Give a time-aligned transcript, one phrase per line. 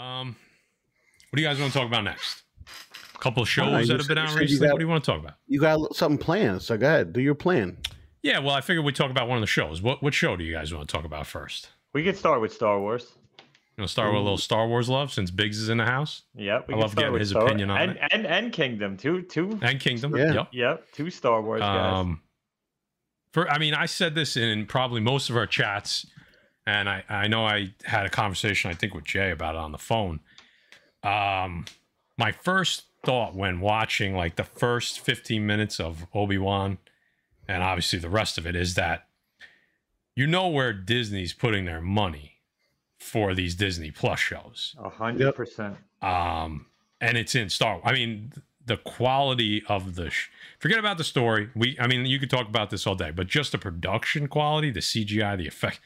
[0.00, 0.36] Um,
[1.30, 2.42] what do you guys want to talk about next?
[3.14, 4.66] A couple of shows that have been you out said recently.
[4.66, 5.34] got- what do you want to talk about?
[5.46, 7.76] You got something planned, so go ahead, do your plan.
[8.22, 9.80] Yeah, well, I figured we'd talk about one of the shows.
[9.82, 11.68] What what show do you guys want to talk about first?
[11.92, 13.12] We could start with Star Wars.
[13.38, 15.86] You want to start with a little Star Wars love since Biggs is in the
[15.86, 16.68] house Yep.
[16.68, 18.02] We I love getting his Star- opinion on and, it.
[18.10, 19.22] And and Kingdom too.
[19.22, 19.58] Two.
[19.62, 20.14] and Kingdom.
[20.16, 20.32] Yeah.
[20.34, 20.48] Yep.
[20.52, 20.86] Yep.
[20.92, 21.94] Two Star Wars guys.
[21.98, 22.20] Um,
[23.32, 26.06] for I mean, I said this in probably most of our chats,
[26.70, 29.72] and I I know I had a conversation I think with Jay about it on
[29.72, 30.20] the phone.
[31.02, 31.64] Um,
[32.16, 36.78] my first thought when watching like the first 15 minutes of Obi Wan,
[37.48, 39.06] and obviously the rest of it is that
[40.14, 42.36] you know where Disney's putting their money
[42.98, 45.76] for these Disney Plus shows A hundred percent.
[46.02, 46.66] um
[47.00, 48.30] and it's in star i mean
[48.66, 50.28] the quality of the sh-
[50.58, 53.26] forget about the story we i mean you could talk about this all day but
[53.26, 55.80] just the production quality the cgi the effect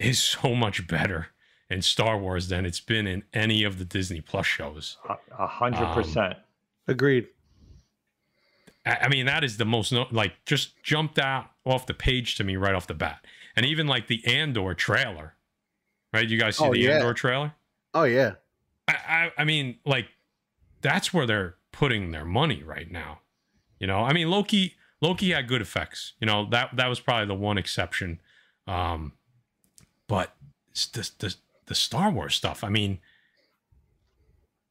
[0.00, 1.28] is so much better
[1.70, 5.46] in star wars than it's been in any of the disney plus shows A- A
[5.46, 6.34] hundred Um, percent.
[6.86, 7.28] Agreed.
[8.86, 12.36] I, I mean that is the most no- like just jumped out off the page
[12.36, 13.24] to me right off the bat
[13.56, 15.34] and even like the andor trailer
[16.12, 16.90] right you guys see Oh, the yeah.
[16.96, 17.52] andor trailer
[17.94, 18.32] Oh yeah.
[18.86, 20.08] I, I I mean, like
[20.82, 23.20] that's where they're putting their money right now.
[23.80, 26.12] You know, I mean, Loki Loki had good effects.
[26.20, 28.20] You know that that was probably the one exception.
[28.66, 29.12] Um,
[30.08, 30.34] but
[30.92, 31.34] the the
[31.66, 32.64] the Star Wars stuff.
[32.64, 32.98] I mean,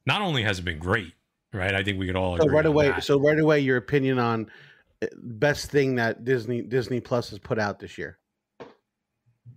[0.06, 1.14] not only has it been great,
[1.54, 1.74] right?
[1.74, 3.04] I think we could all So right away, that.
[3.04, 4.50] so right away, your opinion on
[5.02, 8.18] uh, best thing that Disney Disney Plus has put out this year?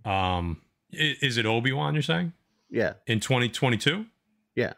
[0.05, 1.93] Um, is it Obi Wan?
[1.93, 2.33] You're saying
[2.69, 4.05] Yeah, in 2022?
[4.55, 4.73] Yeah.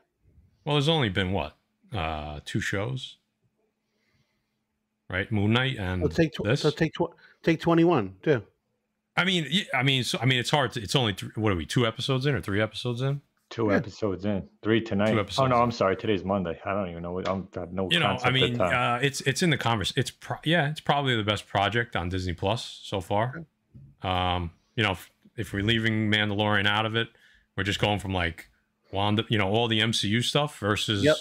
[0.66, 1.56] Well, there's only been what
[1.94, 3.18] uh two shows,
[5.10, 5.32] right?
[5.32, 6.62] Moon Knight and so take tw- this.
[6.62, 8.44] so take tw- take twenty one too.
[9.16, 10.72] I mean, y- I mean, so, I mean, it's hard.
[10.74, 11.66] To, it's only th- what are we?
[11.66, 13.22] Two episodes in or three episodes in?
[13.50, 13.76] Two yeah.
[13.76, 14.48] episodes in.
[14.64, 15.12] Three tonight.
[15.12, 15.62] Two oh episodes oh no, in.
[15.62, 15.96] I'm sorry.
[15.96, 16.60] Today's Monday.
[16.66, 17.12] I don't even know.
[17.12, 19.94] what I'm I have no You know, I mean, uh, it's it's in the converse.
[19.96, 23.46] It's pro- yeah, it's probably the best project on Disney Plus so far.
[24.02, 27.10] Um, you know, if, if we're leaving Mandalorian out of it,
[27.56, 28.50] we're just going from like
[28.92, 31.16] Wanda, you know, all the MCU stuff versus Yep.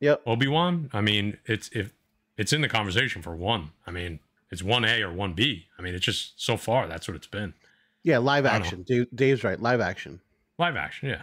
[0.00, 0.22] Yep.
[0.26, 0.90] Obi Wan.
[0.92, 1.94] I mean, it's if
[2.36, 3.70] it's in the conversation for one.
[3.86, 5.66] I mean, it's one A or one B.
[5.78, 7.54] I mean, it's just so far that's what it's been.
[8.02, 8.66] Yeah, live I don't know.
[8.66, 8.82] action.
[8.86, 9.58] Dave, Dave's right.
[9.60, 10.20] Live action.
[10.58, 11.22] live action yeah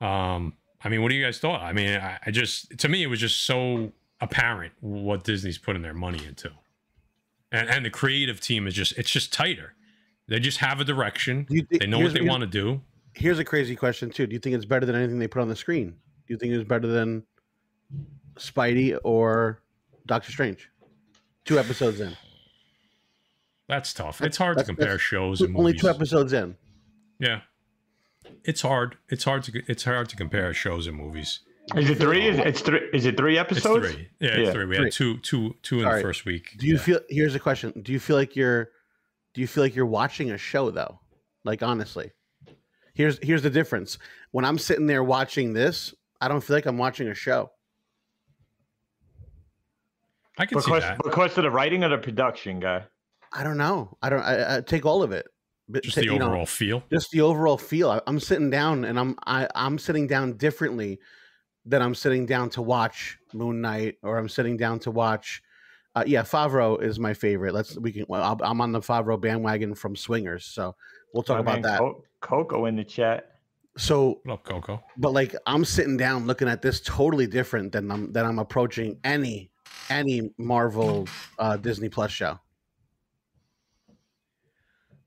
[0.00, 3.02] um i mean what do you guys thought i mean I, I just to me
[3.02, 6.50] it was just so apparent what disney's putting their money into
[7.52, 9.74] and and the creative team is just it's just tighter
[10.28, 12.80] they just have a direction you they know what they want to do
[13.16, 14.26] Here's a crazy question too.
[14.26, 15.90] Do you think it's better than anything they put on the screen?
[15.90, 17.22] Do you think it's better than
[18.36, 19.62] Spidey or
[20.06, 20.68] Doctor Strange?
[21.44, 22.16] Two episodes in.
[23.68, 26.56] that's tough That's- it's hard to compare shows Two- and only movies two episodes in.
[27.18, 27.40] yeah
[28.44, 31.40] it's hard it's hard to it's hard to compare shows and movies
[31.76, 32.28] is it three?
[32.28, 32.90] Is it's three?
[32.92, 33.90] Is it three it's episodes?
[33.94, 34.52] three yeah it's Yeah.
[34.52, 34.84] three we Three.
[34.84, 35.96] had two two two in Sorry.
[35.96, 36.80] the first week Do you Yeah.
[36.80, 37.00] feel?
[37.08, 37.72] Here's a question.
[37.80, 38.68] Do you feel like you're?
[39.32, 41.00] Do you feel like you're watching a show though?
[41.42, 42.12] Like honestly,
[42.94, 43.96] here's here's the difference.
[44.32, 47.50] When I'm sitting there watching this, I don't feel like I'm watching a show.
[50.38, 52.84] I can see Because that because of the writing or the production, guy.
[53.32, 53.96] I don't know.
[54.02, 54.20] I don't.
[54.22, 55.26] I, I take all of it.
[55.68, 57.90] But just ta- the you know, overall feel just the overall feel.
[57.90, 60.98] I, I'm sitting down and I'm I, I'm sitting down differently
[61.64, 65.42] than I'm sitting down to watch Moon Knight or I'm sitting down to watch.
[65.96, 67.54] Uh, yeah, Favreau is my favorite.
[67.54, 68.04] Let's we can.
[68.08, 70.74] Well, I'll- I'm on the Favreau bandwagon from Swingers, so
[71.12, 71.78] we'll talk My about man that.
[71.78, 73.30] Co- Coco in the chat.
[73.76, 77.90] So, what up coco but like I'm sitting down looking at this totally different than
[77.90, 79.50] I'm than I'm approaching any
[79.90, 81.08] any Marvel
[81.38, 82.38] uh, Disney Plus show.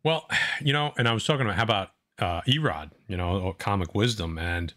[0.03, 0.27] Well,
[0.61, 1.89] you know, and I was talking about how about
[2.19, 4.73] uh, Erod, you know, comic wisdom, and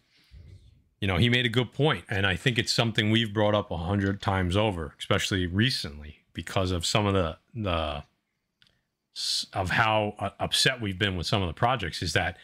[1.01, 3.71] you know, he made a good point, and I think it's something we've brought up
[3.71, 8.03] a hundred times over, especially recently, because of some of the the
[9.53, 12.03] of how uh, upset we've been with some of the projects.
[12.03, 12.37] Is that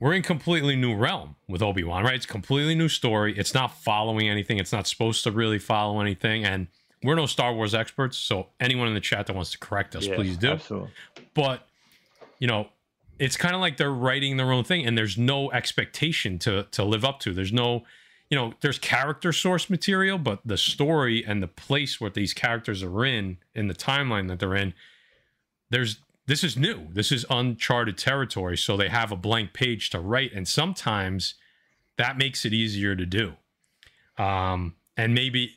[0.00, 2.14] we're in completely new realm with Obi Wan, right?
[2.14, 3.36] It's completely new story.
[3.36, 4.58] It's not following anything.
[4.58, 6.68] It's not supposed to really follow anything, and
[7.02, 8.16] we're no Star Wars experts.
[8.18, 10.90] So anyone in the chat that wants to correct us, Yeah, please do Absolutely.
[11.34, 11.66] but
[12.38, 12.68] you know
[13.18, 16.84] it's kind of like they're writing their own thing and there's no expectation to to
[16.84, 17.82] live up to there's no
[18.28, 22.82] you know there's character source material but the story and the place where these characters
[22.82, 24.74] are in in the timeline that they're in
[25.70, 30.00] there's this is new this is uncharted territory so they have a blank page to
[30.00, 31.34] write and sometimes
[31.96, 33.34] that makes it easier to do
[34.18, 35.52] um and maybe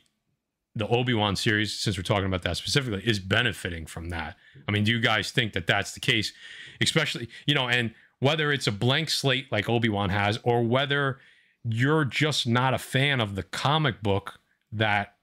[0.76, 4.36] the Obi-Wan series since we're talking about that specifically is benefiting from that
[4.68, 6.32] I mean, do you guys think that that's the case?
[6.80, 11.18] Especially, you know, and whether it's a blank slate like Obi-Wan has or whether
[11.64, 14.38] you're just not a fan of the comic book
[14.72, 15.14] that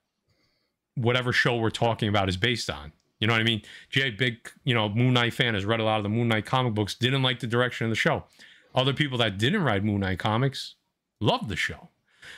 [0.96, 2.92] whatever show we're talking about is based on.
[3.20, 3.62] You know what I mean?
[3.90, 6.46] Jay, big, you know, Moon Knight fan, has read a lot of the Moon Knight
[6.46, 8.24] comic books, didn't like the direction of the show.
[8.76, 10.76] Other people that didn't write Moon Knight comics
[11.20, 11.90] loved the show.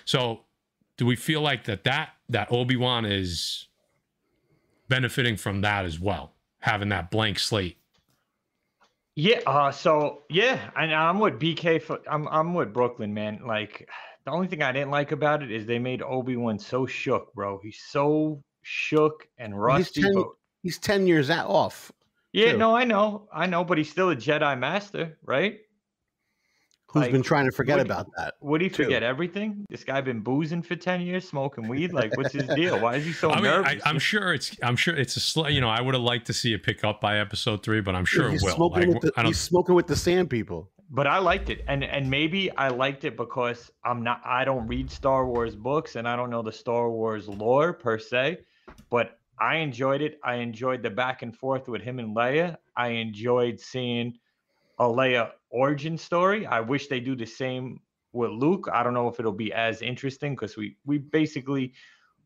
[0.06, 0.42] So
[0.98, 3.68] do we feel like that that that Obi-Wan is
[4.88, 7.78] benefiting from that as well, having that blank slate?
[9.16, 9.40] Yeah.
[9.46, 11.82] Uh, so yeah, and I'm with BK.
[11.82, 13.42] For, I'm I'm with Brooklyn, man.
[13.46, 13.90] Like
[14.26, 17.34] the only thing I didn't like about it is they made Obi Wan so shook,
[17.34, 17.60] bro.
[17.62, 20.04] He's so shook and rusty.
[20.04, 20.28] ten- but-
[20.62, 21.92] He's ten years out off.
[22.34, 22.58] yeah, too.
[22.58, 25.60] no, I know, I know, but he's still a Jedi Master, right?
[26.92, 28.34] Who's Like, been trying to forget would- about that?
[28.42, 28.84] Would he Too.
[28.86, 29.64] forget everything?
[29.70, 31.94] This guy been boozing for ten years, smoking weed.
[31.94, 32.80] Like, what's his deal?
[32.80, 33.82] Why is he so I mean, nervous?
[33.86, 34.56] I, I'm sure it's.
[34.64, 35.20] I'm sure it's a.
[35.20, 37.80] Sl- you know, I would have liked to see it pick up by episode three,
[37.82, 38.56] but I'm sure he's it will.
[38.56, 39.28] smoking Like, the, I don't.
[39.28, 40.72] he's smoking with the sand people.
[40.90, 44.22] but I liked it, and and maybe I liked it because I'm not.
[44.26, 48.00] I don't read Star Wars books, and I don't know the Star Wars lore per
[48.00, 48.40] se.
[48.90, 50.20] But I enjoyed it.
[50.24, 52.58] I enjoyed the back and forth with him and Leia.
[52.76, 54.18] I enjoyed seeing
[54.80, 56.46] a Leia origin story.
[56.46, 57.80] I wish they do the same
[58.12, 58.68] with Luke.
[58.72, 61.74] I don't know if it'll be as interesting because we we basically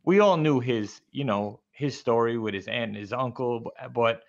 [0.05, 4.21] we all knew his you know his story with his aunt and his uncle, but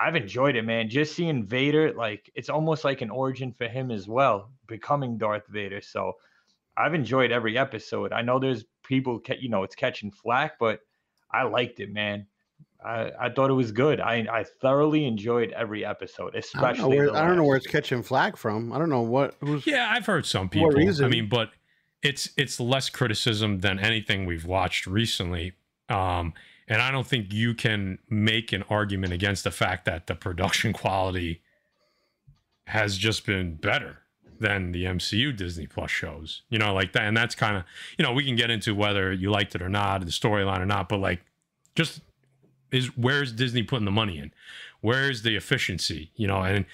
[0.00, 0.88] I've enjoyed it, man.
[0.88, 5.46] Just seeing Vader, like it's almost like an origin for him as well, becoming Darth
[5.48, 5.80] Vader.
[5.80, 6.14] So
[6.76, 8.12] I've enjoyed every episode.
[8.12, 10.80] I know there's people, you know, it's catching flack, but
[11.30, 12.26] I liked it, man.
[12.84, 14.00] I, I thought it was good.
[14.00, 16.82] I I thoroughly enjoyed every episode, I don't, especially.
[16.82, 18.72] know where, I don't know where it's catching flack from.
[18.72, 20.70] I don't know what who's Yeah, I've heard some people.
[21.04, 21.50] I mean, but
[22.02, 25.54] it's it's less criticism than anything we've watched recently.
[25.88, 26.34] Um,
[26.68, 30.72] and I don't think you can make an argument against the fact that the production
[30.72, 31.42] quality
[32.66, 33.98] has just been better
[34.40, 36.42] than the MCU Disney Plus shows.
[36.48, 37.04] You know, like that.
[37.04, 37.64] And that's kind of,
[37.98, 40.66] you know, we can get into whether you liked it or not, the storyline or
[40.66, 41.20] not, but like
[41.74, 42.00] just
[42.70, 44.32] is where's Disney putting the money in?
[44.80, 46.10] Where's the efficiency?
[46.16, 46.64] You know, and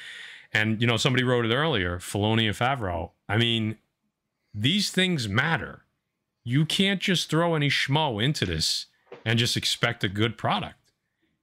[0.52, 3.10] and you know, somebody wrote it earlier, Filoni and Favreau.
[3.28, 3.76] I mean,
[4.54, 5.82] these things matter.
[6.44, 8.86] You can't just throw any schmo into this
[9.24, 10.92] and just expect a good product.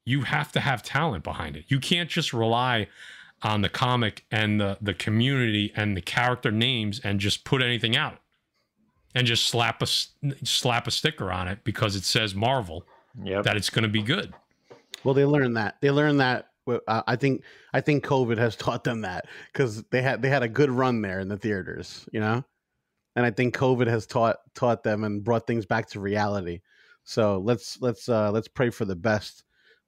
[0.06, 1.66] You have to have talent behind it.
[1.68, 2.88] You can't just rely
[3.44, 7.96] on the comic and the the community and the character names and just put anything
[7.96, 8.20] out
[9.16, 12.86] and just slap a s- slap a sticker on it because it says Marvel
[13.24, 13.44] Yep.
[13.44, 14.34] that it's going to be good.
[15.04, 15.76] Well, they learned that.
[15.82, 16.48] They learned that.
[16.66, 17.44] Uh, I think.
[17.74, 21.02] I think COVID has taught them that because they had they had a good run
[21.02, 22.44] there in the theaters, you know,
[23.16, 26.62] and I think COVID has taught taught them and brought things back to reality.
[27.04, 29.44] So let's let's uh, let's pray for the best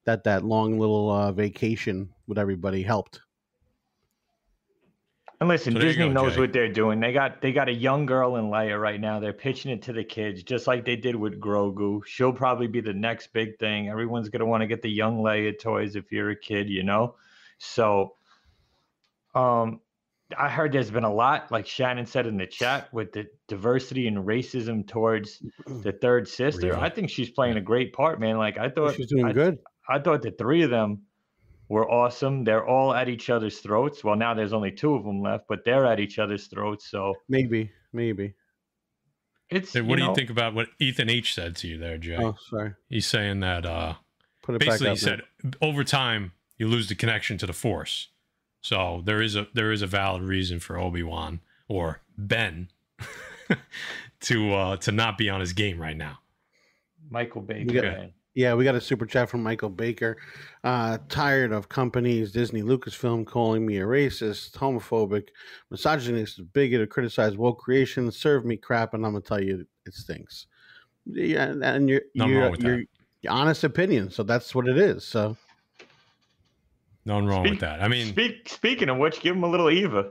[0.06, 3.22] that that long little uh, vacation with everybody helped.
[5.44, 6.40] And listen, So Disney go, knows Jay.
[6.40, 7.02] what they're doing.
[7.02, 9.20] They got they got a young girl in Leia right now.
[9.20, 12.00] They're pitching it to the kids, just like they did with Grogu.
[12.06, 13.90] She'll probably be the next big thing.
[13.90, 17.16] Everyone's gonna want to get the young Leia toys if you're a kid, you know.
[17.58, 18.16] So,
[19.36, 19.82] um,
[20.38, 24.08] I heard there's been a lot, like Shannon said in the chat, with the diversity
[24.08, 26.68] and racism towards the third sister.
[26.70, 26.80] Reva.
[26.80, 28.38] I think she's playing a great part, man.
[28.38, 29.58] Like I thought, She's doing I, good.
[29.90, 31.02] I thought the three of them
[31.70, 32.44] were awesome.
[32.44, 34.04] They're all at each other's throats.
[34.04, 36.90] Well, now there's only two of them left, but they're at each other's throats.
[36.90, 38.34] So Maybe, maybe.
[39.50, 39.74] it's.
[39.74, 42.18] Hey, what do know, you think about what Ethan H said to you there, Jay?
[42.18, 42.74] Oh, sorry.
[42.90, 43.96] He's saying that uh,
[44.42, 45.20] Put it basically back he up.
[45.44, 48.10] said over time you lose the connection to the Force.
[48.62, 52.70] So there is a there is a valid reason for Obi Wan or Ben
[54.22, 56.20] to uh, to not be on his game right now.
[57.10, 57.74] Michael Baker?
[57.74, 58.14] got- man.
[58.36, 60.18] Yeah, we got a super chat from Michael Baker.
[60.64, 65.28] Uh, tired of companies, Disney, Lucasfilm calling me a racist, homophobic,
[65.70, 70.48] misogynist, bigot, criticize woke creation, serve me crap, and I'm gonna tell you it stinks.
[71.06, 72.68] Yeah, and- and your your, wrong with that.
[72.68, 72.78] your
[73.22, 74.10] your honest opinion.
[74.10, 75.06] So that's what it is.
[75.06, 75.38] So
[77.06, 77.82] Nothing wrong Speak- with that.
[77.84, 80.10] I mean, Speak, speaking of which, give him a little Eva.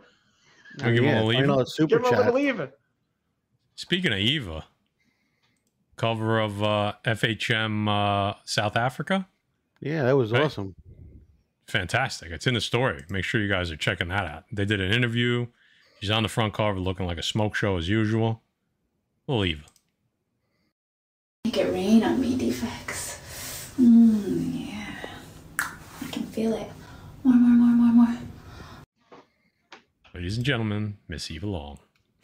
[0.82, 1.66] I'll give him a little Eva?
[1.66, 2.18] super Give him a chat.
[2.26, 2.70] little Eva.
[3.76, 4.66] speaking of Eva,
[5.96, 9.26] cover of uh, FHM uh, South Africa,
[9.80, 10.42] Yeah, that was Right.
[10.44, 10.74] awesome.
[11.66, 12.30] fantastic.
[12.32, 13.04] It's in the story.
[13.10, 14.44] Make sure you guys are checking that out.
[14.52, 15.46] They did an interview.
[16.00, 18.42] She's on the front cover, looking like a smoke show as usual.
[19.28, 19.62] Little Eva.
[21.44, 23.18] Make it rain on me, defects.
[23.80, 25.06] Mmm, yeah.
[25.58, 26.70] I can feel it.
[27.24, 28.18] More, more, more, more, more.
[30.14, 31.78] Ladies and gentlemen, Miss Eva Long.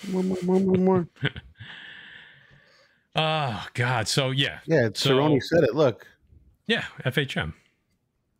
[0.08, 1.08] More, more, more, more, more.
[3.18, 4.08] Oh God.
[4.08, 5.75] So yeah, Yeah, So- Cerrone said it.
[5.75, 6.06] Look,
[6.66, 6.84] yeah.
[7.04, 7.52] FHM.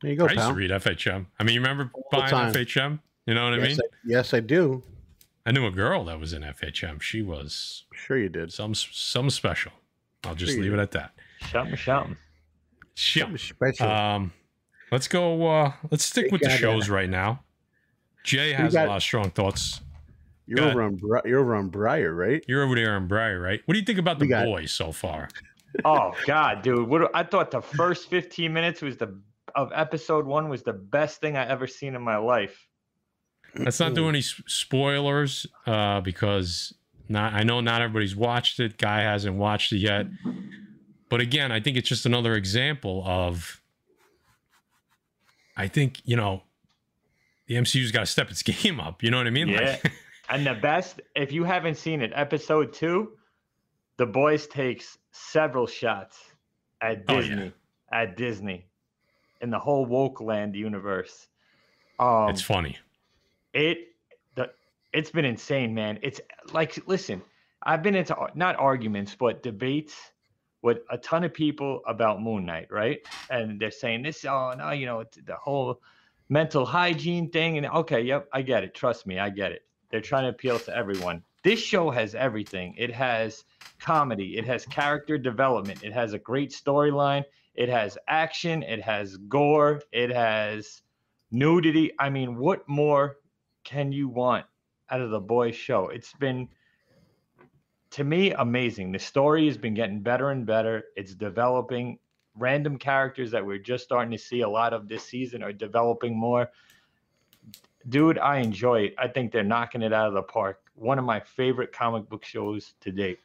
[0.03, 0.51] there you go, I used pal.
[0.51, 1.27] to read FHM.
[1.39, 2.53] I mean, you remember the buying time.
[2.53, 3.01] FHM?
[3.27, 3.77] You know what I mean?
[3.77, 4.83] I, yes, I do.
[5.45, 7.01] I knew a girl that was in FHM.
[7.03, 8.53] She was Sure, you did.
[8.53, 9.73] some some special.
[10.25, 11.13] I'll just Sure leave it at that.
[11.51, 12.17] Something, something.
[13.15, 13.23] Yeah.
[13.25, 13.87] Something special.
[13.89, 14.33] Um,
[14.93, 15.47] let's go.
[15.47, 16.59] Uh, let's stick Hey, with the got it.
[16.59, 17.43] shows right now.
[18.25, 19.81] Jay has got- a lot of strong thoughts.
[20.49, 22.43] You're go over on Bri- you're over on Briar, right?
[22.49, 23.61] You're over there on Briar, right?
[23.67, 25.29] What do you think about the got- boys so far?
[25.85, 26.89] Oh God, dude!
[26.89, 29.21] What I thought the first 15 minutes was the
[29.55, 32.67] of episode one was the best thing I ever seen in my life.
[33.55, 36.75] Let's not do any spoilers uh, because
[37.09, 37.35] not.
[37.35, 38.79] I know not everybody's watched it.
[38.79, 40.07] Guy hasn't watched it yet.
[41.09, 43.61] But again, I think it's just another example of.
[45.57, 46.43] I think you know,
[47.47, 49.03] the MCU's got to step its game up.
[49.03, 49.49] You know what I mean?
[49.49, 49.79] Yeah.
[50.31, 53.13] And the best, if you haven't seen it, episode two,
[53.97, 56.19] the boys takes several shots
[56.81, 57.21] at Oh, yeah.
[57.21, 57.53] Disney,
[57.93, 58.67] at Disney,
[59.41, 61.29] in the whole woke land universe.
[61.99, 62.77] Um, it's funny.
[63.55, 63.79] it
[64.37, 64.51] the
[64.93, 66.21] it's been insane man it's
[66.53, 67.21] like listen
[67.65, 69.95] i've been into not arguments but debates
[70.63, 74.71] with a ton of people about moon knight right and they're saying this oh no
[74.71, 75.81] you know it's the whole
[76.29, 80.01] mental hygiene thing and okay yep i get it trust me i get it they're
[80.01, 83.45] trying to appeal to everyone this show has everything it has
[83.81, 89.17] comedy it has character development it has a great storyline it has action it has
[89.29, 90.83] gore it has
[91.31, 91.93] nudity.
[91.99, 93.17] I mean, what more
[93.65, 94.47] can you want
[94.91, 95.89] out of the boys show?
[95.89, 96.49] It's been
[97.91, 98.93] to me amazing.
[98.93, 100.85] The story has been getting better and better.
[100.97, 101.99] It's developing
[102.35, 106.17] random characters that we're just starting to see a lot of this season are developing
[106.17, 106.51] more.
[107.89, 108.95] Dude, I enjoy it.
[108.99, 110.61] I think they're knocking it out of the park.
[110.75, 113.19] One of my favorite comic book shows to date.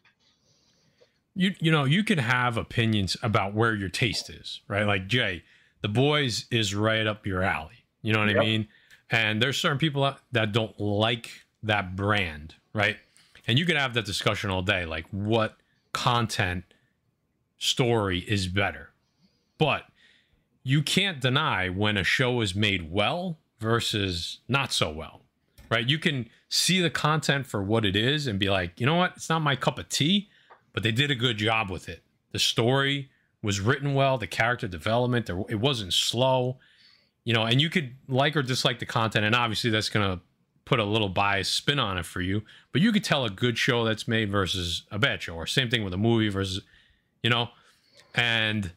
[1.35, 5.43] you you know you can have opinions about where your taste is right like jay
[5.81, 8.67] the boys is right up your alley you know what i mean
[9.09, 11.29] and there's certain people that don't like
[11.63, 12.97] that brand right
[13.47, 15.57] and you can have that discussion all day like what
[15.91, 16.63] content
[17.57, 18.91] story is better
[19.57, 19.83] but
[20.63, 25.21] you can't deny when a show is made well versus not so well
[25.71, 28.95] right you can see the content for what it is and be like you know
[28.95, 30.29] what it's not my cup of tea
[30.73, 32.03] but they did a good job with it.
[32.31, 33.09] The story
[33.41, 36.57] was written well, the character development, there, it wasn't slow,
[37.23, 40.21] you know, and you could like or dislike the content, and obviously that's going to
[40.65, 42.41] put a little biased spin on it for you,
[42.71, 45.69] but you could tell a good show that's made versus a bad show, or same
[45.69, 46.61] thing with a movie versus,
[47.21, 47.49] you know,
[48.15, 48.71] and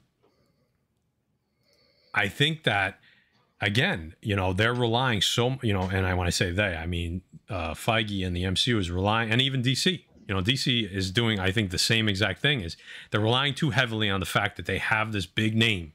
[2.12, 2.98] I think that
[3.60, 6.86] again, you know, they're relying so, you know, and I when I say they, I
[6.86, 10.02] mean uh, Feige and the MCU is relying, and even DC.
[10.28, 12.60] You know, DC is doing, I think, the same exact thing.
[12.60, 12.76] Is
[13.10, 15.92] they're relying too heavily on the fact that they have this big name,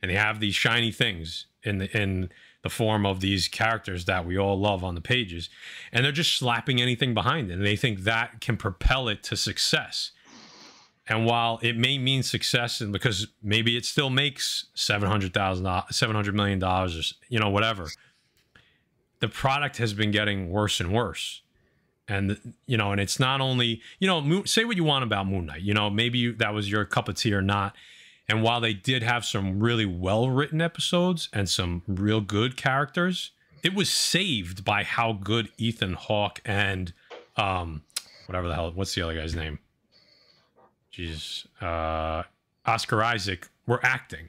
[0.00, 2.30] and they have these shiny things in the in
[2.62, 5.50] the form of these characters that we all love on the pages,
[5.92, 9.36] and they're just slapping anything behind it, and they think that can propel it to
[9.36, 10.12] success.
[11.06, 15.64] And while it may mean success, and because maybe it still makes seven hundred thousand
[15.64, 17.88] dollars, or s- you know whatever,
[19.20, 21.42] the product has been getting worse and worse.
[22.08, 25.46] And you know, and it's not only you know, say what you want about Moon
[25.46, 25.62] Knight.
[25.62, 27.74] You know, maybe you, that was your cup of tea or not.
[28.26, 33.32] And while they did have some really well written episodes and some real good characters,
[33.62, 36.94] it was saved by how good Ethan Hawke and
[37.36, 37.82] um,
[38.26, 39.58] whatever the hell, what's the other guy's name?
[40.94, 42.22] Jesus, uh,
[42.64, 44.28] Oscar Isaac were acting,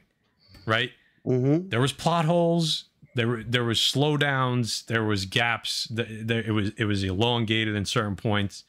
[0.66, 0.90] right?
[1.26, 1.70] Mm-hmm.
[1.70, 2.86] There was plot holes.
[3.14, 4.86] There were there was slowdowns.
[4.88, 5.88] There was gaps.
[5.96, 8.64] th- There, it was it was elongated in certain points.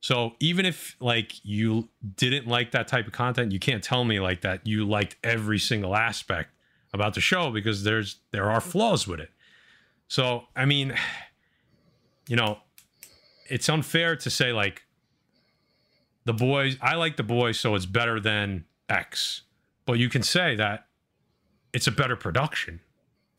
[0.00, 4.20] So even if like you didn't like that type of content, you can't tell me
[4.20, 6.50] like that you liked every single aspect
[6.92, 9.30] about the show because there's there are flaws with it.
[10.06, 10.94] So I mean,
[12.28, 12.58] you know,
[13.48, 14.84] it's unfair to say like
[16.26, 16.76] the boys.
[16.82, 19.42] I like the boys, so it's better than X.
[19.86, 20.86] But you can say that
[21.72, 22.80] it's a better production.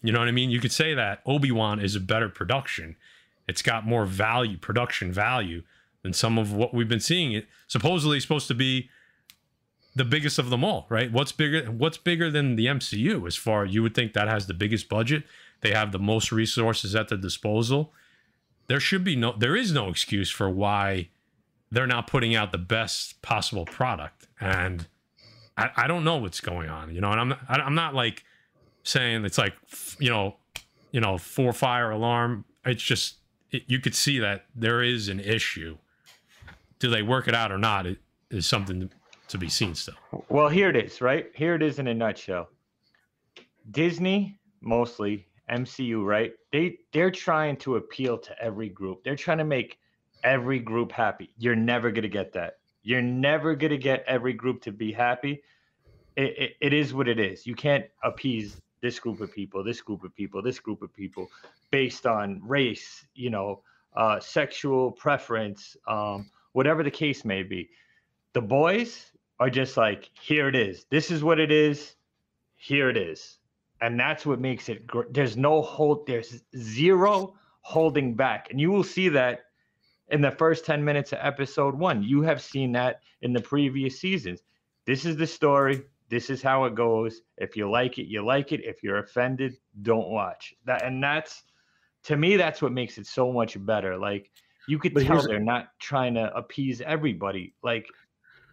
[0.02, 0.50] You know what I mean?
[0.50, 2.96] You could say that Obi Wan is a better production.
[3.48, 5.64] It's got more value, production value
[6.02, 7.34] than some of what we've been seeing.
[7.34, 8.90] It supposedly supposed to be
[9.96, 11.12] the biggest of them all, right?
[11.12, 11.66] What's bigger?
[11.66, 13.28] What's bigger than the MCU?
[13.28, 15.24] As far you would think that has the biggest budget,
[15.62, 17.92] they have the most resources at their disposal.
[18.68, 21.10] There should be no, there is no excuse for why
[21.72, 24.28] they're not putting out the best possible product.
[24.40, 24.88] And
[25.58, 27.12] I, I don't know what's going on, you know.
[27.12, 28.24] And I'm not, I'm not like
[28.84, 29.54] saying it's like
[30.00, 30.38] you know,
[30.92, 32.46] you know, for fire alarm.
[32.66, 33.18] It's just
[33.52, 35.78] it, you could see that there is an issue.
[36.80, 37.86] Do they work it out or not?
[37.86, 37.98] It
[38.30, 38.90] is something
[39.28, 39.96] to be seen still.
[40.30, 41.28] Well, here it is, right?
[41.34, 42.50] Here it is in a nutshell.
[43.72, 46.34] Disney mostly MCU, right?
[46.52, 49.04] They they're trying to appeal to every group.
[49.04, 49.80] They're trying to make
[50.24, 51.30] every group happy.
[51.38, 52.58] You're never gonna get that.
[52.84, 55.44] You're never gonna get every group to be happy.
[56.16, 57.46] It, it, it is what it is.
[57.46, 61.28] You can't appease this group of people, this group of people, this group of people
[61.72, 63.62] based on race, you know,
[63.96, 67.70] uh, sexual preference, um, whatever the case may be.
[68.34, 70.86] The boys are just like, here it is.
[70.90, 71.96] This is what it is.
[72.56, 73.40] Here it is.
[73.82, 75.14] And that's what makes it great.
[75.14, 78.48] There's no hold, there's zero holding back.
[78.50, 79.46] And you will see that
[80.10, 82.04] in the first 10 minutes of episode one.
[82.04, 84.42] You have seen that in the previous seasons.
[84.86, 85.84] This is the story.
[86.10, 87.22] This is how it goes.
[87.38, 88.64] If you like it, you like it.
[88.64, 90.54] If you're offended, don't watch.
[90.66, 91.44] That and that's
[92.04, 93.98] to me, that's what makes it so much better.
[93.98, 94.32] Like
[94.68, 97.88] you could But tell they're not trying to appease everybody like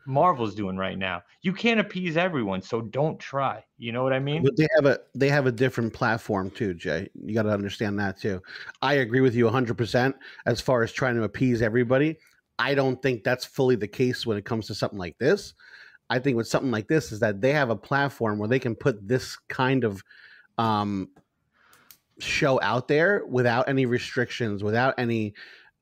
[0.06, 1.23] Marvel's doing right now.
[1.42, 3.64] You can't appease everyone, so don't try.
[3.78, 4.42] You know what I mean?
[4.42, 7.08] But they have a they have a different platform too, Jay.
[7.14, 8.42] You got to understand that too.
[8.82, 10.14] I agree with you 100%
[10.46, 12.18] as far as trying to appease everybody.
[12.58, 15.54] I don't think that's fully the case when it comes to something like this.
[16.11, 18.75] I think with something like this is that they have a platform where they can
[18.75, 20.02] put this kind of
[20.58, 21.08] um,
[22.18, 25.34] show out there without any restrictions, without any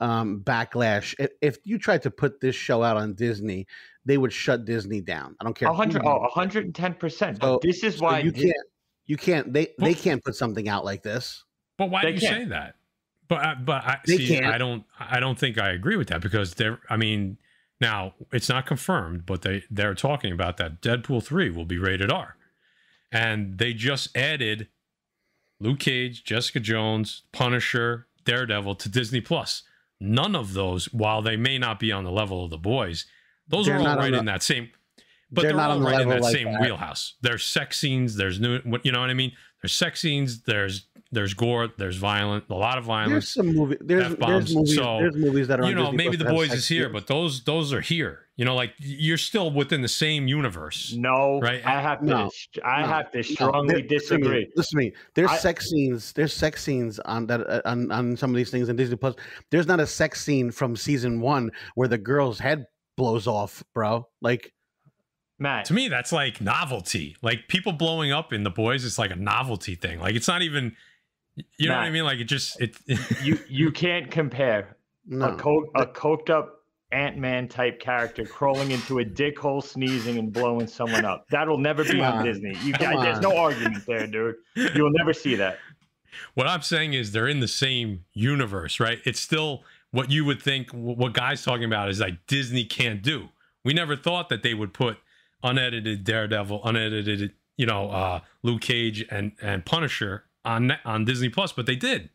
[0.02, 1.14] um, backlash.
[1.18, 3.66] If, if you tried to put this show out on Disney,
[4.04, 5.36] they would shut Disney down.
[5.40, 5.68] I don't care.
[5.68, 7.40] A hundred, oh, hundred and ten percent.
[7.40, 8.66] So- this is so why you Dis- can't
[9.06, 11.44] you can't they they can't put something out like this
[11.78, 12.42] But why They do you can't.
[12.42, 12.74] say that?
[13.28, 14.28] But I, but I They see.
[14.28, 14.46] can't.
[14.46, 14.84] I don't.
[14.98, 16.80] I don't think I agree with that because they're.
[16.90, 17.38] I mean,
[17.80, 22.10] now it's not confirmed, but they they're talking about that Deadpool three will be rated
[22.12, 22.36] R,
[23.10, 24.68] and they just added
[25.60, 29.62] Luke Cage, Jessica Jones, Punisher, Daredevil to Disney Plus.
[30.02, 33.06] None of those, while they may not be on the level of the boys,
[33.46, 34.70] those They're are all right the- in that same.
[35.30, 36.60] But they're they're, not all on the right in that like same that.
[36.60, 37.14] wheelhouse.
[37.22, 38.16] There's sex scenes.
[38.16, 38.60] There's new.
[38.82, 39.32] You know what I mean?
[39.62, 40.42] There's sex scenes.
[40.42, 41.68] There's there's gore.
[41.76, 42.44] There's violent.
[42.50, 43.12] A lot of violence.
[43.12, 45.96] there's some movie there's F-bombs, there's movies so, there's movies that are You know, Disney
[45.98, 48.20] maybe the boys is here, but those those are here.
[48.36, 50.94] You know, like you're still within the same universe.
[50.96, 51.64] no, Right?
[51.66, 52.28] I have to,
[52.64, 54.52] I no, have to No, strongly there- listen to me, disagree.
[54.56, 54.92] Listen to me.
[55.14, 56.12] There's I- sex scenes.
[56.14, 59.14] There's sex scenes on that uh, on, on some of these things in Disney Plus.
[59.50, 62.64] There's not a sex scene from season one where the girl's head
[62.96, 64.08] blows off, bro.
[64.22, 64.52] Like
[65.38, 67.16] Matt, To me, that's like novelty.
[67.20, 69.98] Like people blowing up in the boys, it's like a novelty thing.
[70.00, 70.74] Like it's not even.
[71.56, 72.04] You know what I mean?
[72.04, 72.76] Like it just it.
[73.22, 78.70] you you can't compare no, a co- a coked up Ant Man type character crawling
[78.70, 81.26] into a dick hole, sneezing and blowing someone up.
[81.30, 82.24] That'll never be on on.
[82.24, 82.54] Disney.
[82.62, 84.36] You Come got, there's no argument there, dude.
[84.54, 85.58] You'll never see that.
[86.34, 88.98] what I'm saying is they're in the same universe, right?
[89.04, 90.70] It's still what you would think.
[90.70, 93.30] What guys talking about is like Disney can't do.
[93.64, 94.98] We never thought that they would put
[95.42, 101.52] unedited Daredevil, unedited, you know, uh, Luke Cage and and Punisher on on Disney Plus,
[101.52, 102.10] but they did.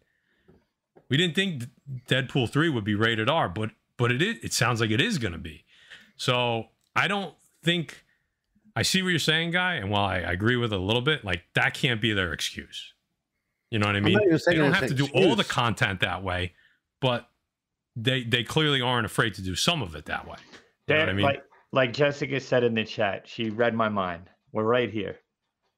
[1.10, 1.66] We didn't think
[2.08, 4.38] Deadpool three would be rated R, but but it is.
[4.44, 5.66] It sounds like it is going to be.
[6.16, 8.04] So I don't think.
[8.76, 11.02] I see what you're saying, guy, and while I, I agree with it a little
[11.02, 12.94] bit, like that can't be their excuse.
[13.72, 14.14] You know what I mean?
[14.14, 16.54] not They don't have to an do all the content that way,
[17.02, 17.28] but
[17.96, 20.38] they they clearly aren't afraid to do some of it that way.
[20.88, 21.26] You know what I mean?
[21.26, 24.30] Like like Jessica said in the chat, she read my mind.
[24.52, 25.18] We're right here.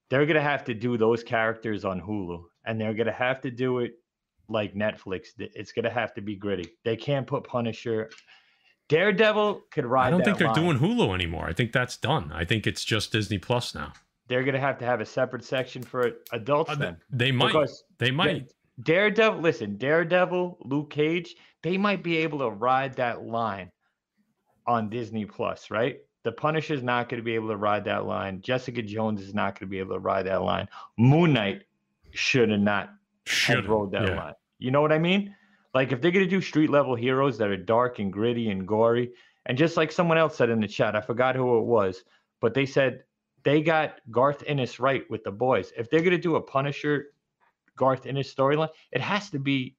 [0.10, 3.80] They're gonna have to do those characters on Hulu, and they're gonna have to do
[3.80, 3.94] it
[4.48, 5.28] like Netflix.
[5.38, 6.70] It's gonna have to be gritty.
[6.84, 8.10] They can't put Punisher.
[8.88, 10.08] Daredevil could ride.
[10.08, 10.78] I don't think they're line.
[10.78, 11.46] doing Hulu anymore.
[11.48, 12.32] I think that's done.
[12.34, 13.94] I think it's just Disney Plus now.
[14.28, 16.98] They're gonna have to have a separate section for adults Uh, then.
[17.12, 17.48] They might.
[17.48, 18.52] Because They might.
[18.82, 23.70] Daredevil, listen, Daredevil, Luke Cage, they might be able to ride that line
[24.66, 25.98] on Disney Plus, right?
[26.24, 28.42] The Punisher's not going to be able to ride that line.
[28.42, 30.68] Jessica Jones is not going to be able to ride that line.
[30.98, 31.64] Moon Knight
[32.12, 32.90] should have not
[33.26, 34.16] Should have rode that yeah.
[34.16, 34.34] line.
[34.58, 35.36] You know what I mean?
[35.74, 38.68] Like if they're going to do street level heroes that are dark and gritty and
[38.68, 39.12] gory,
[39.46, 42.04] and just like someone else said in the chat, I forgot who it was,
[42.42, 43.04] but they said
[43.44, 45.72] they got Garth Ennis right with the boys.
[45.78, 47.08] If they're going to do a Punisher
[47.78, 49.76] Garth Ennis storyline, it has to be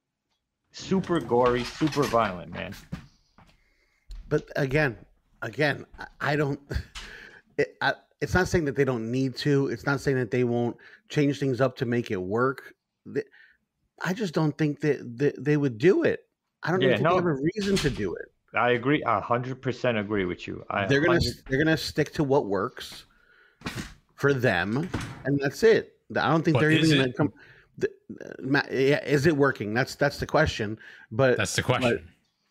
[0.71, 2.73] super gory, super violent, man.
[4.29, 4.97] but again,
[5.41, 6.59] again, I, I don't.
[7.57, 9.67] It, I, it's not saying that they don't need to.
[9.67, 10.77] It's not saying that they won't
[11.09, 12.73] change things up to make it work.
[13.13, 13.25] Th-
[14.03, 16.21] I just don't think that, that they would do it.
[16.63, 17.09] I don't Yeah, even think no.
[17.11, 18.31] they have a reason to do it.
[18.53, 20.63] I agree, a hundred percent agree with you.
[20.69, 23.05] I they're gonna 100 they're gonna stick to what works
[24.15, 24.89] for them,
[25.25, 25.97] and that's it.
[26.15, 27.17] I don't think But they're even gonna it?
[27.17, 27.33] come.
[27.77, 27.89] The,
[28.23, 29.73] uh, Ma- yeah, is it working?
[29.73, 30.77] That's that's the question.
[31.11, 32.07] But That's the question.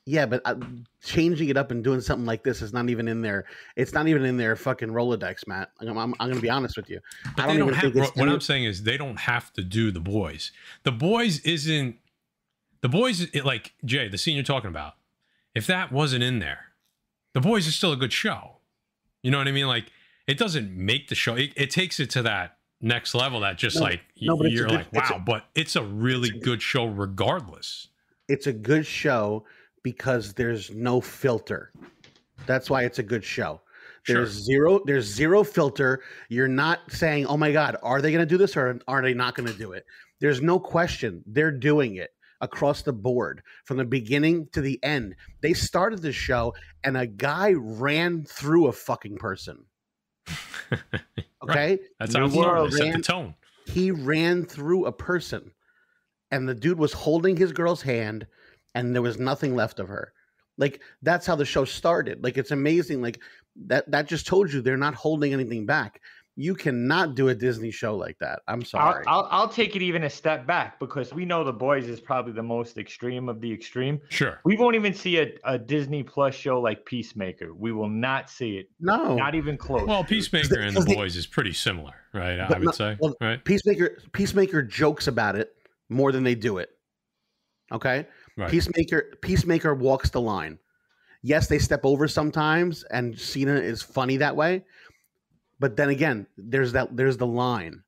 [0.07, 0.57] Yeah, but uh,
[1.03, 3.45] changing it up and doing something like this is not even in there.
[3.77, 5.71] It's not even in their fucking Rolodex, Matt.
[5.81, 7.01] I'm, I'm, I'm going to be honest with you.
[7.37, 7.93] But I don't don't even have.
[7.93, 10.53] think What any- I'm saying is they don't have to do the boys.
[10.83, 11.97] The boys isn't.
[12.81, 14.95] The boys it, like Jay, the scene you're talking about.
[15.55, 16.67] If that wasn't in there,
[17.35, 18.57] the boys is still a good show.
[19.23, 19.67] You know what I mean?
[19.67, 19.93] Like
[20.27, 21.35] it doesn't make the show.
[21.35, 23.41] It, it takes it to that next level.
[23.41, 25.23] That just No, like no, but it's a you're good- like, it's a- wow.
[25.27, 27.89] but it's a really it's a- good show regardless.
[28.29, 29.45] it's a good show
[29.83, 31.73] because there's no filter.
[32.47, 33.61] That's why it's a good show.
[34.07, 34.43] There's Sure.
[34.43, 36.03] zero there's zero filter.
[36.31, 39.13] You're not saying, "Oh my god, are they going to do this or are they
[39.15, 39.85] not going to do it?"
[40.21, 41.23] There's no question.
[41.27, 45.15] They're doing it across the board from the beginning to the end.
[45.43, 49.65] They started the show and a guy ran through a fucking person.
[51.43, 51.79] Okay?
[51.99, 52.51] That's how it New started.
[52.61, 53.35] World set the tone.
[53.67, 55.51] he ran through a person
[56.31, 58.27] and the dude was holding his girl's hand
[58.75, 60.13] and there was nothing left of her
[60.59, 63.21] like that's how the show started like it's amazing like
[63.67, 66.01] that that just told you they're not holding anything back
[66.37, 69.83] you cannot do a disney show like that i'm I'll, sorry I'll I'll take it
[69.83, 73.41] even a step back because we know the boys is probably the most extreme of
[73.41, 74.01] the extreme.
[74.09, 74.41] Sure.
[74.45, 77.53] We won't even see a, a Disney Plus show like Peacemaker.
[77.55, 78.69] We will not see it.
[78.81, 79.87] no Not even close.
[79.87, 82.39] Well, Peacemaker and the because they- boys is pretty similar, right?
[82.41, 83.45] I would not- say, well, right?
[83.45, 85.51] peacemaker peacemaker jokes about it
[85.89, 86.71] more than they do it
[87.73, 88.07] okay
[88.41, 88.51] Right.
[88.51, 90.59] Peacemaker Peacemaker walks the line.
[91.21, 94.65] Yes, they step over sometimes, and Cena is funny that way.
[95.59, 97.83] But then again, there's that there's the line.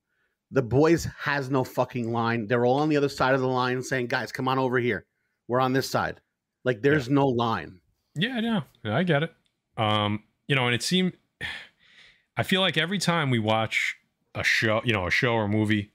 [0.51, 2.47] The boys has no fucking line.
[2.47, 5.07] They're all on the other side of the line saying, "Guys, come on over here.
[5.49, 6.21] We're on this side."
[6.65, 7.81] Like there's no line.
[8.15, 9.33] Yeah, no, yeah, I get it.
[9.79, 11.15] Um, you know, and it seemed
[12.37, 13.97] I feel like every time we watch
[14.35, 15.93] a show, you know, a show or movie,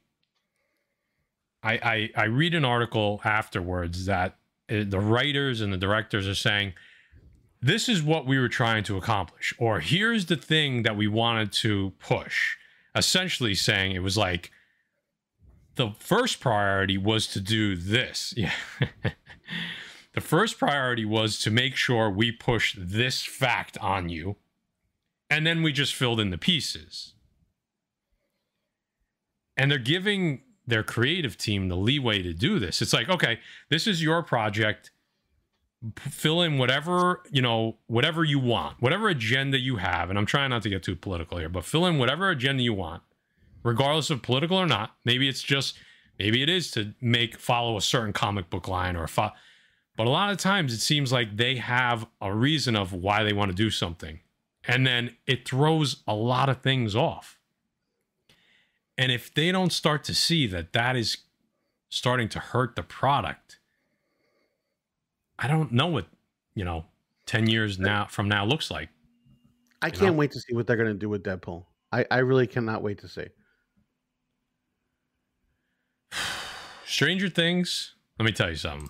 [1.61, 4.39] I I, I read an article afterwards that
[4.69, 6.73] Uh, the writers and the directors are saying
[7.61, 11.51] this is what we were trying to accomplish, or here's the thing that we wanted
[11.51, 12.55] to push.
[12.95, 14.51] Essentially saying it was like
[15.75, 18.33] the first priority was to do this.
[18.37, 18.51] Yeah.
[20.13, 24.35] the first priority was to make sure we push this fact on you.
[25.29, 27.13] And then we just filled in the pieces.
[29.55, 32.81] And they're giving their creative team the leeway to do this.
[32.81, 34.91] It's like, okay, this is your project.
[35.97, 40.09] Fill in whatever, you know, whatever you want, whatever agenda you have.
[40.09, 42.73] And I'm trying not to get too political here, but fill in whatever agenda you
[42.73, 43.01] want,
[43.63, 44.95] regardless of political or not.
[45.05, 45.77] Maybe it's just,
[46.19, 49.31] maybe it is to make follow a certain comic book line or fo-
[49.95, 53.33] but a lot of times it seems like they have a reason of why they
[53.33, 54.19] want to do something.
[54.67, 57.36] And then it throws a lot of things off.
[58.97, 61.17] And if they don't start to see that that is
[61.89, 63.59] starting to hurt the product,
[65.37, 66.07] I don't know what,
[66.55, 66.85] you know,
[67.27, 68.89] 10 years now from now looks like.
[69.81, 70.19] I can't know?
[70.19, 71.65] wait to see what they're gonna do with Deadpool.
[71.91, 73.27] I, I really cannot wait to see.
[76.85, 78.89] Stranger Things, let me tell you something.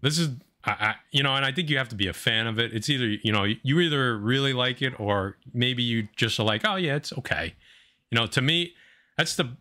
[0.00, 0.30] This is,
[0.64, 2.72] I, I, you know, and I think you have to be a fan of it.
[2.72, 6.62] It's either, you know, you either really like it or maybe you just are like,
[6.64, 7.54] oh yeah, it's okay.
[8.10, 8.74] You know, to me,
[9.16, 9.56] that's the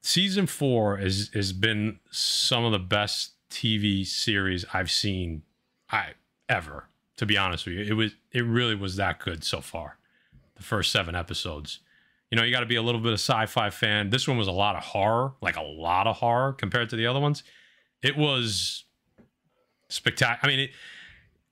[0.00, 5.42] season four has has been some of the best TV series I've seen,
[5.90, 6.14] I
[6.48, 6.88] ever.
[7.18, 9.98] To be honest with you, it was it really was that good so far.
[10.56, 11.80] The first seven episodes
[12.32, 14.08] you know, you got to be a little bit of sci-fi fan.
[14.08, 17.06] This one was a lot of horror, like a lot of horror compared to the
[17.06, 17.42] other ones.
[18.00, 18.84] It was
[19.90, 20.38] spectacular.
[20.42, 20.70] I mean, it,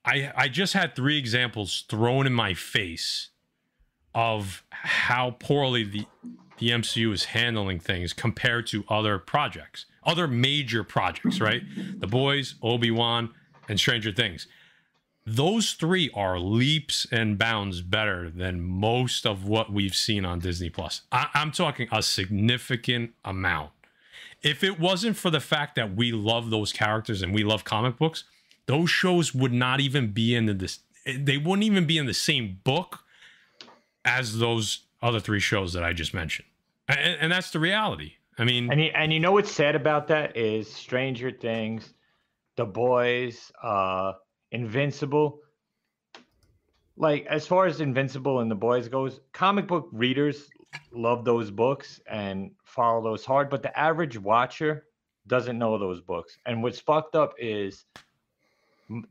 [0.06, 3.28] I I just had three examples thrown in my face
[4.14, 6.06] of how poorly the
[6.58, 11.62] the MCU is handling things compared to other projects, other major projects, right?
[11.98, 13.30] The Boys, Obi Wan,
[13.66, 14.46] and Stranger Things
[15.26, 20.70] those three are leaps and bounds better than most of what we've seen on Disney
[20.70, 21.02] Plus.
[21.12, 23.70] I- I'm talking a significant amount.
[24.42, 27.98] If it wasn't for the fact that we love those characters and we love comic
[27.98, 28.24] books,
[28.66, 30.78] those shows would not even be in the.
[31.06, 33.00] They wouldn't even be in the same book
[34.04, 36.48] as those other three shows that I just mentioned,
[36.88, 38.14] and, and that's the reality.
[38.38, 41.92] I mean, And and you know what's sad about that is Stranger Things,
[42.56, 44.12] The Boys, uh,
[44.52, 45.40] Invincible.
[46.96, 50.48] Like as far as Invincible and The Boys goes, comic book readers
[50.92, 54.86] love those books and follow those hard, but the average watcher
[55.26, 56.38] doesn't know those books.
[56.46, 57.84] And what's fucked up is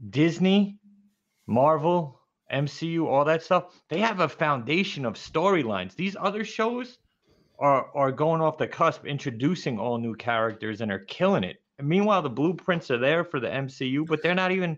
[0.09, 0.77] Disney,
[1.47, 2.18] Marvel,
[2.51, 5.95] MCU, all that stuff, they have a foundation of storylines.
[5.95, 6.97] These other shows
[7.59, 11.57] are are going off the cusp, introducing all new characters and are killing it.
[11.77, 14.77] And meanwhile, the blueprints are there for the MCU, but they're not even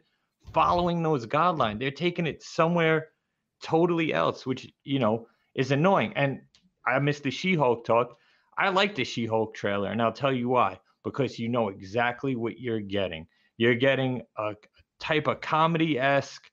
[0.54, 1.80] following those guidelines.
[1.80, 3.10] They're taking it somewhere
[3.64, 6.14] totally else, which you know is annoying.
[6.16, 6.42] And
[6.86, 8.18] I missed the She-Hulk talk.
[8.58, 10.80] I like the She-Hulk trailer, and I'll tell you why.
[11.04, 13.26] Because you know exactly what you're getting.
[13.58, 14.54] You're getting a
[15.00, 16.51] type of comedy esque,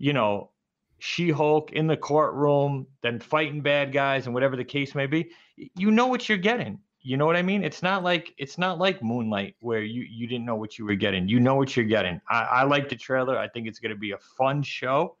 [0.00, 0.50] you know,
[0.98, 5.30] She-Hulk in the courtroom, then fighting bad guys and whatever the case may be.
[5.76, 6.80] You know what you're getting.
[7.02, 7.62] You know what I mean?
[7.62, 10.84] It's not like it's not like Moon Knight where you you didn't know what you
[10.84, 11.28] were getting.
[11.28, 12.20] You know what you're getting.
[12.28, 13.38] I, I like the trailer.
[13.38, 15.16] I think it's going to be a fun show,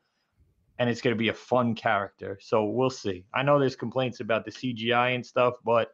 [0.78, 2.38] and it's going to be a fun character.
[2.42, 3.24] So we'll see.
[3.32, 5.92] I know there's complaints about the CGI and stuff, but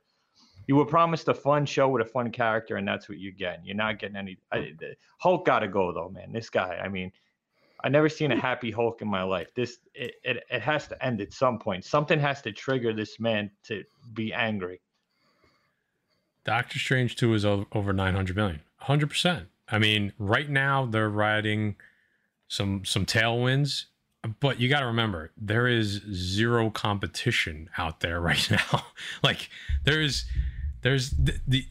[0.67, 3.65] you were promised a fun show with a fun character, and that's what you're getting.
[3.65, 4.39] You're not getting any.
[4.53, 4.73] I,
[5.19, 6.33] Hulk got to go though, man.
[6.33, 6.81] This guy.
[6.83, 7.13] I mean,
[7.87, 9.55] I never seen a happy Hulk in my life.
[9.55, 11.85] This it, it it has to end at some point.
[11.85, 14.81] Something has to trigger this man to be angry.
[16.43, 18.61] Doctor Strange 2 is over 900 million.
[18.83, 19.47] 100%.
[19.69, 21.77] I mean, right now they're riding
[22.49, 23.85] some some tailwinds,
[24.41, 28.87] but you got to remember there is zero competition out there right now.
[29.23, 29.49] like
[29.85, 30.25] there's
[30.83, 31.67] there's the, the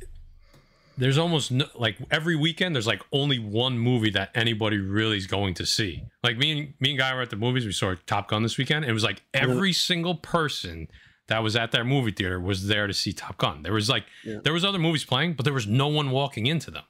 [0.98, 5.28] there's almost no, like every weekend there's like only one movie that anybody really is
[5.28, 6.04] going to see.
[6.24, 7.66] Like me and me and guy were at the movies.
[7.66, 8.86] We saw Top Gun this weekend.
[8.86, 10.88] it was like every single person
[11.28, 13.64] that was at that movie theater was there to see Top Gun.
[13.64, 14.38] There was like yeah.
[14.44, 16.84] there was other movies playing, but there was no one walking into them.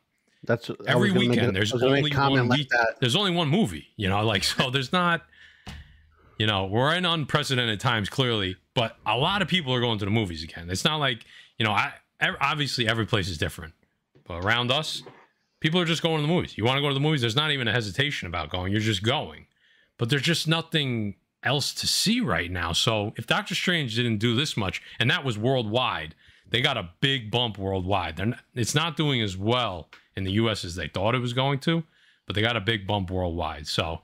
[0.43, 1.55] That's every weekend.
[1.55, 2.47] there's only one.
[2.47, 2.67] Like
[2.99, 3.87] there's only one movie.
[3.97, 4.69] You know, like so.
[4.69, 5.21] There's not.
[6.37, 10.05] You know, we're in unprecedented times clearly, but a lot of people are going to
[10.05, 10.69] the movies again.
[10.69, 11.25] It's not like
[11.57, 11.71] you know.
[11.71, 11.93] I
[12.41, 13.73] obviously every place is different,
[14.27, 15.03] but around us,
[15.59, 16.57] people are just going to the movies.
[16.57, 17.21] You want to go to the movies?
[17.21, 18.71] There's not even a hesitation about going.
[18.71, 19.47] You're just going.
[19.97, 22.73] But there's just nothing else to see right now.
[22.73, 26.15] So if Doctor Strange didn't do this much, and that was worldwide,
[26.49, 28.17] they got a big bump worldwide.
[28.17, 30.65] Not, it's not doing as well in the U.S.
[30.65, 31.83] as they thought it was going to,
[32.25, 33.67] but they got a big bump worldwide.
[33.67, 34.01] So.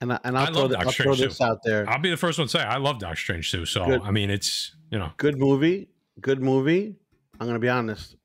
[0.00, 1.44] And, I, and I'll, I throw, the, I'll throw this too.
[1.44, 1.88] out there.
[1.88, 3.66] I'll be the first one to say I love Doctor Strange too.
[3.66, 5.88] So good, I mean, it's you know, good movie,
[6.20, 6.96] good movie.
[7.38, 8.16] I'm gonna be honest.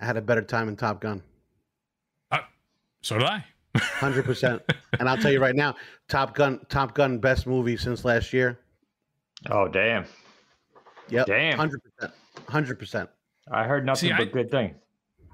[0.00, 1.22] I had a better time in Top Gun.
[2.30, 2.40] Uh,
[3.02, 3.44] so did I.
[3.76, 4.62] Hundred percent.
[4.98, 5.74] And I'll tell you right now,
[6.08, 8.58] Top Gun, Top Gun, best movie since last year.
[9.50, 10.04] Oh damn.
[11.10, 11.26] Yep.
[11.26, 11.58] Damn.
[11.58, 12.12] Hundred percent.
[12.48, 13.10] Hundred percent.
[13.50, 14.76] I heard nothing See, but I, good things.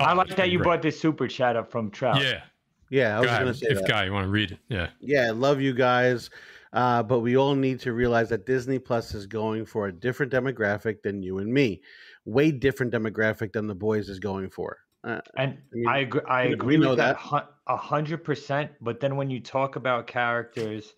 [0.00, 0.64] Oh, I like that you great.
[0.64, 2.20] brought this super chat up from Trout.
[2.22, 2.42] Yeah.
[2.90, 3.88] Yeah, I was going to say if that.
[3.88, 4.59] guy you want to read it.
[4.68, 4.88] Yeah.
[5.00, 6.31] Yeah, love you guys.
[6.72, 10.33] Uh, but we all need to realize that Disney Plus is going for a different
[10.33, 11.81] demographic than you and me.
[12.24, 14.78] Way different demographic than the boys is going for.
[15.04, 16.20] Uh, and I, mean, I agree.
[16.28, 17.18] I agree with that
[17.66, 18.70] a hundred percent.
[18.80, 20.94] But then when you talk about characters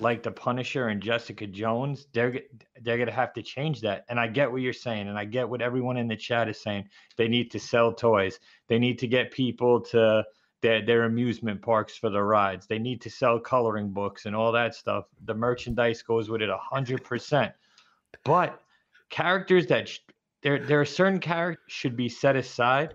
[0.00, 2.40] like the Punisher and Jessica Jones, they're
[2.82, 4.04] they're gonna have to change that.
[4.08, 6.60] And I get what you're saying, and I get what everyone in the chat is
[6.60, 6.88] saying.
[7.16, 8.38] They need to sell toys.
[8.68, 10.24] They need to get people to
[10.60, 12.66] their their amusement parks for the rides.
[12.66, 15.06] They need to sell coloring books and all that stuff.
[15.24, 17.52] The merchandise goes with it a hundred percent.
[18.24, 18.60] But
[19.10, 19.90] characters that
[20.42, 22.94] there there are certain characters should be set aside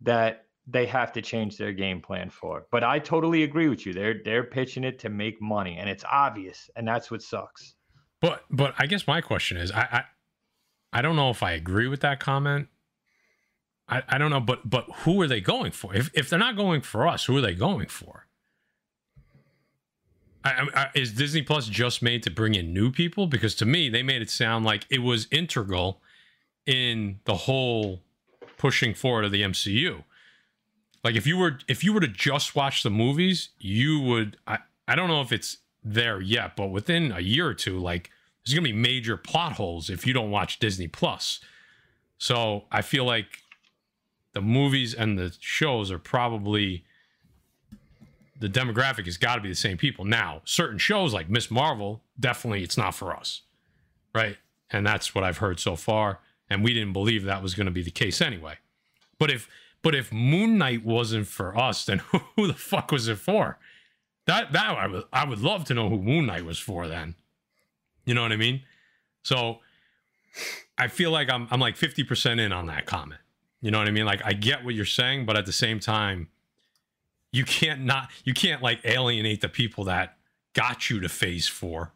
[0.00, 2.66] that they have to change their game plan for.
[2.70, 3.94] But I totally agree with you.
[3.94, 7.74] They're they're pitching it to make money, and it's obvious, and that's what sucks.
[8.20, 11.88] But but I guess my question is, I I, I don't know if I agree
[11.88, 12.68] with that comment.
[13.88, 15.94] I, I don't know, but but who are they going for?
[15.94, 18.26] If if they're not going for us, who are they going for?
[20.44, 23.26] I, I, is Disney Plus just made to bring in new people?
[23.26, 26.00] Because to me, they made it sound like it was integral
[26.68, 28.02] in the whole
[28.58, 30.04] pushing forward of the MCU.
[31.02, 34.58] Like if you were if you were to just watch the movies, you would I,
[34.86, 38.10] I don't know if it's there yet, but within a year or two, like
[38.44, 41.40] there's gonna be major plot holes if you don't watch Disney Plus.
[42.18, 43.38] So I feel like
[44.34, 46.84] the movies and the shows are probably
[48.38, 50.04] the demographic has got to be the same people.
[50.04, 53.42] Now, certain shows like Miss Marvel, definitely it's not for us.
[54.14, 54.36] Right?
[54.70, 56.18] And that's what I've heard so far
[56.50, 58.54] and we didn't believe that was going to be the case anyway.
[59.18, 59.48] But if
[59.82, 61.98] but if Moon Knight wasn't for us, then
[62.36, 63.58] who the fuck was it for?
[64.26, 67.14] That that I would I would love to know who Moon Knight was for then.
[68.04, 68.62] You know what I mean?
[69.22, 69.58] So
[70.76, 73.20] I feel like I'm I'm like 50% in on that comment.
[73.60, 74.06] You know what I mean?
[74.06, 76.28] Like I get what you're saying, but at the same time,
[77.32, 80.16] you can't not you can't like alienate the people that
[80.54, 81.92] got you to phase four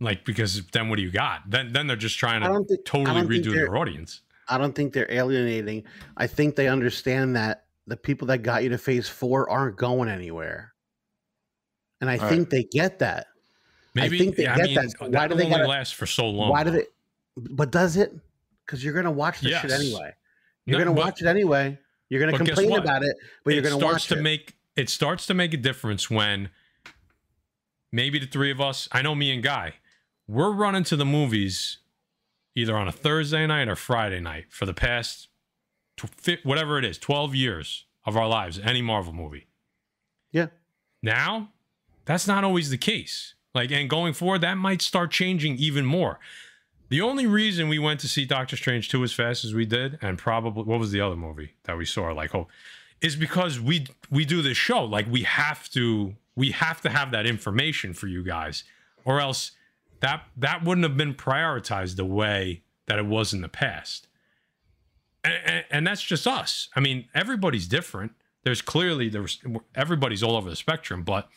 [0.00, 1.48] like because then what do you got?
[1.48, 4.22] Then then they're just trying to think, totally redo their audience.
[4.48, 5.84] I don't think they're alienating.
[6.16, 10.08] I think they understand that the people that got you to phase four aren't going
[10.08, 10.72] anywhere.
[12.00, 12.50] And I All think right.
[12.50, 13.28] they get that.
[13.94, 15.10] Maybe I think they yeah, get I mean, that.
[15.10, 16.50] Why do they gotta, last for so long?
[16.50, 16.84] Why do they
[17.36, 18.14] but does it?
[18.64, 19.62] Because you're gonna watch this yes.
[19.62, 20.12] shit anyway.
[20.66, 21.78] You're no, gonna but, watch it anyway.
[22.08, 24.18] You're going to complain about it, but you're going to starts watch to it.
[24.18, 26.50] Starts to make it starts to make a difference when
[27.92, 29.72] maybe the three of us i know me and guy
[30.28, 31.78] we're running to the movies
[32.54, 35.28] either on a thursday night or friday night for the past
[35.96, 39.46] tw- whatever it is 12 years of our lives any marvel movie
[40.32, 40.48] Yeah.
[41.02, 41.50] now
[42.04, 46.18] that's not always the case like and going forward that might start changing even more
[46.88, 49.98] the only reason we went to see Doctor Strange 2 as fast as we did,
[50.00, 52.12] and probably what was the other movie that we saw?
[52.12, 52.46] Like, oh,
[53.00, 54.84] is because we we do this show.
[54.84, 58.62] Like, we have to we have to have that information for you guys,
[59.04, 59.50] or else
[60.06, 64.06] that that wouldn't have been prioritized the way that it was in the past.
[65.24, 66.68] And, and, and that's just us.
[66.76, 68.12] I mean, everybody's different.
[68.44, 69.40] There's clearly there's
[69.74, 71.28] everybody's all over the spectrum, but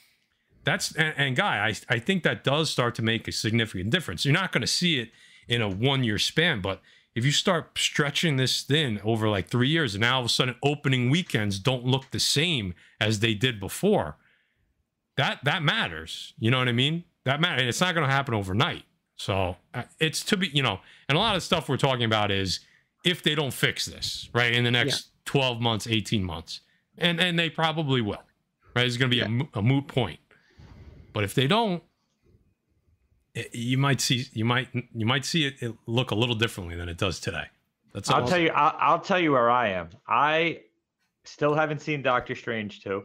[0.65, 4.23] that's and, and guy, I I think that does start to make a significant difference.
[4.23, 5.09] You're not going to see it
[5.47, 6.79] in a one year span, but
[7.15, 10.29] if you start stretching this thin over like three years, and now all of a
[10.29, 14.17] sudden opening weekends don't look the same as they did before,
[15.17, 16.35] that that matters.
[16.37, 17.05] You know what I mean?
[17.29, 17.61] That matters.
[17.61, 18.83] And it's not going to happen overnight.
[19.15, 22.31] So uh, it's to be, you know, and a lot of stuff we're talking about
[22.31, 22.61] is
[23.05, 26.61] if they don't fix this right in the next 12 months, 18 months,
[26.97, 28.23] and and they probably will.
[28.75, 28.85] Right?
[28.87, 29.25] It's going to be Yeah.
[29.25, 30.19] a, mo- a moot point.
[31.13, 31.83] But if they don't,
[33.53, 36.89] you might see you might you might see it, it look a little differently than
[36.89, 37.45] it does today.
[37.93, 38.27] That's I'll all.
[38.27, 38.49] tell you.
[38.49, 39.89] I'll, I'll tell you where I am.
[40.07, 40.61] I
[41.25, 43.03] still haven't seen Doctor Strange two.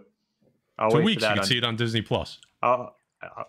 [0.78, 2.38] I'll Two weeks you can on- see it on Disney Plus.
[2.62, 2.90] Oh, uh,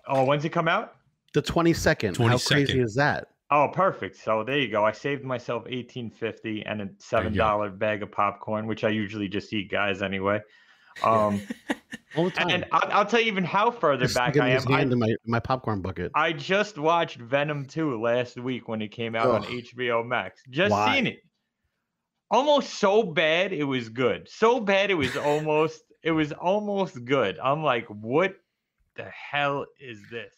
[0.08, 0.96] oh, when's it come out?
[1.34, 2.18] The 22nd.
[2.18, 3.28] How crazy is that?
[3.52, 4.18] Oh, perfect.
[4.18, 4.84] So there you go.
[4.84, 9.28] I saved myself eighteen fifty and a seven dollar bag of popcorn, which I usually
[9.28, 10.02] just eat, guys.
[10.02, 10.42] Anyway.
[11.04, 11.42] Um,
[12.16, 12.50] All the time.
[12.50, 14.74] and I'll, I'll tell you even how further Just back I his am.
[14.74, 16.12] I, in my, my popcorn bucket.
[16.16, 20.42] I just watched Venom 2 last week when it came out on HBO Max.
[20.50, 20.96] Just Why?
[20.96, 21.20] seen it.
[22.32, 24.28] Almost so bad it was good.
[24.30, 27.38] So bad it was almost it was almost good.
[27.40, 28.36] I'm like, what
[28.96, 30.36] the hell is this?